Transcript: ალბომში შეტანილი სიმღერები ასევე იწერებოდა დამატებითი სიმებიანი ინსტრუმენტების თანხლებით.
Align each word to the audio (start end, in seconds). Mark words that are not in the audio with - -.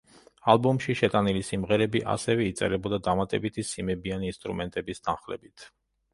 ალბომში 0.51 0.95
შეტანილი 1.01 1.43
სიმღერები 1.49 2.01
ასევე 2.13 2.47
იწერებოდა 2.53 2.99
დამატებითი 3.09 3.67
სიმებიანი 3.75 4.33
ინსტრუმენტების 4.35 5.07
თანხლებით. 5.11 5.71